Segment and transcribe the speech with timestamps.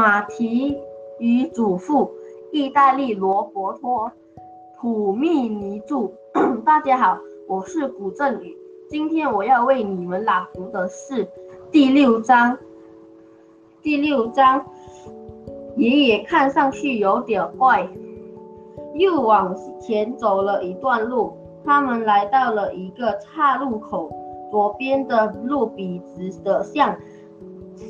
[0.00, 0.78] 马蹄
[1.18, 2.10] 与祖父，
[2.52, 4.06] 意大利罗伯托·
[4.78, 6.10] 普密尼著。
[6.64, 8.56] 大家好，我是古振宇，
[8.88, 11.28] 今天我要为你们朗读的是
[11.70, 12.56] 第六章。
[13.82, 14.64] 第六章，
[15.76, 17.86] 爷爷看上去有点怪，
[18.94, 24.10] 又往前走了一段路，他们来到了一个岔路口，
[24.50, 26.96] 左边的路笔直的向。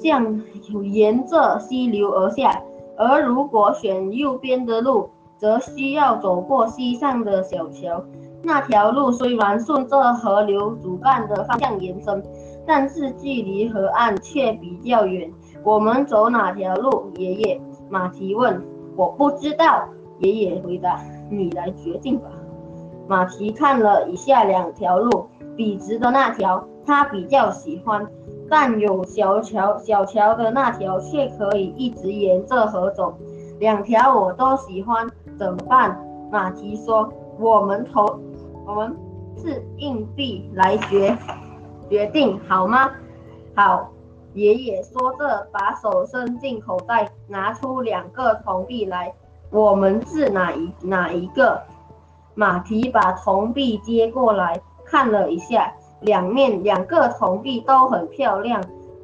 [0.03, 0.43] 向
[0.83, 2.63] 沿着溪流而下，
[2.97, 8.05] 而如果选右边的路，则需要走过溪上的小桥。
[8.43, 12.23] 那条路虽然顺着河流主干的方向延伸，
[12.67, 15.31] 但是距离河岸却比较远。
[15.63, 17.11] 我们走哪条路？
[17.17, 17.61] 爷爷，
[17.91, 18.63] 马蹄问。
[18.97, 19.87] 我不知道，
[20.19, 21.03] 爷爷回答。
[21.31, 22.29] 你来决定吧。
[23.07, 28.07] 马蹄看了以下两条路，笔直的那条他比较喜欢。
[28.51, 33.17] 但有小桥，小桥的那条却可以一直沿着河走。
[33.61, 35.99] 两条我都喜欢，怎么办？
[36.33, 38.19] 马蹄说：“我们投，
[38.67, 38.97] 我们
[39.37, 41.17] 是硬币来决
[41.89, 42.91] 决定，好吗？”
[43.55, 43.89] 好。
[44.33, 49.13] 爷爷说着，把手伸进口袋，拿出两个铜币来。
[49.51, 51.61] 我们是哪一哪一个？
[52.37, 55.75] 马蹄把铜币接过来看了一下。
[56.01, 58.63] 两面两个铜币都很漂亮，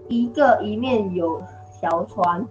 [0.08, 1.40] 一个一面有
[1.78, 2.46] 条船，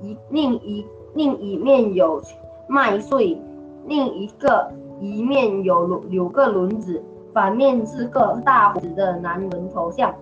[0.00, 2.22] 一另一另一面有
[2.66, 3.40] 麦穗，
[3.86, 10.14] 另一个一面有有个轮子，反面是个大胡子的男人头像。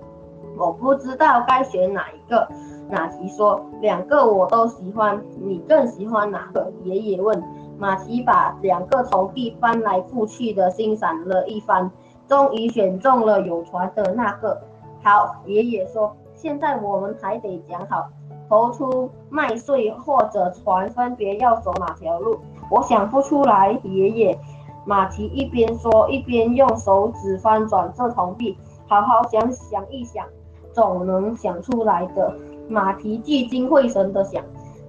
[0.57, 2.49] 我不知道该选哪一个。
[2.91, 7.41] 马奇说：“两个我都喜欢，你更喜欢哪个？”爷爷问。
[7.79, 11.89] 马蹄把两个铜币翻来覆去的欣赏了一番。
[12.29, 14.61] 终于选中了有船的那个。
[15.03, 18.07] 好，爷爷说，现在我们还得讲好，
[18.49, 22.39] 投出麦穗或者船分别要走哪条路。
[22.71, 24.39] 我想不出来，爷爷。
[24.85, 28.57] 马蹄一边说，一边用手指翻转这铜币。
[28.87, 30.27] 好好想想一想，
[30.73, 32.35] 总能想出来的。
[32.69, 34.43] 马蹄聚精会神地想，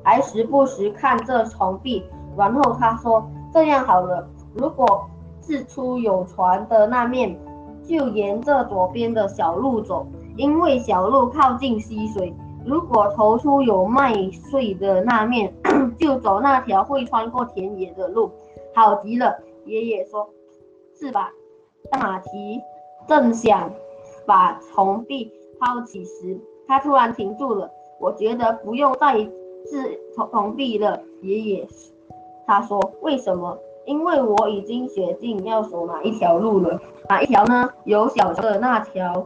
[0.04, 2.04] 还时不时看这铜币。
[2.38, 5.06] 然后他说：“这样好了，如果……”
[5.50, 7.36] 是出有船的那面，
[7.84, 10.06] 就沿着左边的小路走，
[10.38, 12.32] 因为小路靠近溪水。
[12.64, 15.52] 如果投出有麦穗的那面，
[15.98, 18.30] 就走那条会穿过田野的路。
[18.76, 20.30] 好极了，爷爷说，
[21.00, 21.32] 是吧？
[21.90, 22.62] 当马蹄
[23.08, 23.72] 正想
[24.28, 27.72] 把铜币抛起时，他突然停住了。
[28.00, 31.68] 我觉得不用再掷铜币了，爷爷。
[32.46, 33.58] 他说，为什么？
[33.86, 37.70] 因为我已经决定要走哪一条路了，哪一条呢？
[37.86, 39.26] 有小桥的那条。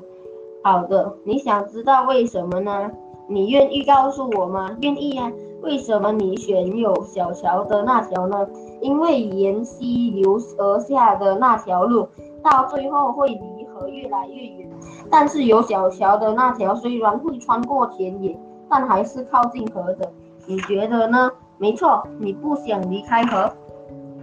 [0.64, 2.90] 好的，你想知道为什么呢？
[3.28, 4.78] 你愿意告诉我吗？
[4.82, 5.32] 愿意呀。
[5.62, 8.48] 为什么你选有小桥的那条呢？
[8.82, 12.08] 因为沿溪流而下的那条路，
[12.42, 14.70] 到最后会离河越来越远。
[15.10, 18.38] 但是有小桥的那条虽然会穿过田野，
[18.70, 20.12] 但还是靠近河的。
[20.46, 21.32] 你觉得呢？
[21.58, 23.50] 没错，你不想离开河。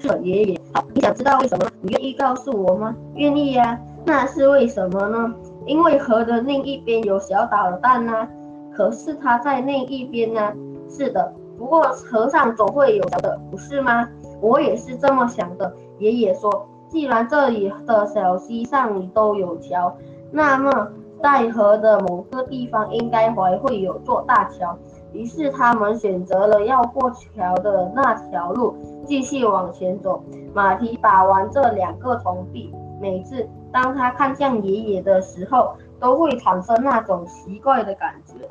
[0.00, 0.60] 是爷爷，
[0.94, 1.70] 你想知道为什么？
[1.82, 2.94] 你愿意告诉我吗？
[3.14, 3.78] 愿意呀。
[4.04, 5.34] 那是为什么呢？
[5.66, 8.26] 因为河的另一边有小导弹呢。
[8.72, 10.52] 可是它在另一边呢。
[10.88, 14.08] 是的，不过河上总会有桥的，不是吗？
[14.40, 15.72] 我也是这么想的。
[15.98, 19.94] 爷爷说，既然这里的小溪上都有桥，
[20.32, 20.88] 那么
[21.22, 24.76] 在河的某个地方应该还会有座大桥。
[25.12, 28.76] 于是他们选择了要过桥的那条路。
[29.06, 30.22] 继续往前走，
[30.54, 32.72] 马蹄把玩这两个铜币。
[33.00, 38.48] 每次当他看向爷爷的时候，都会产生那种奇怪的感觉。